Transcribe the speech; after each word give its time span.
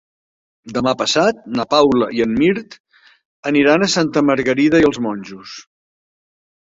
Demà 0.77 0.93
passat 1.01 1.43
na 1.59 1.65
Paula 1.73 2.07
i 2.19 2.25
en 2.25 2.33
Mirt 2.39 2.79
aniran 3.53 3.85
a 3.89 3.93
Santa 3.97 4.25
Margarida 4.31 4.85
i 4.85 4.89
els 4.93 5.01
Monjos. 5.09 5.59